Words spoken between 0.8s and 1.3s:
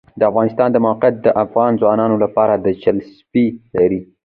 موقعیت د